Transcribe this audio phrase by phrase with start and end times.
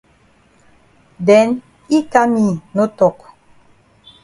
[1.27, 1.49] Den
[1.91, 3.17] yi kam yi no tok.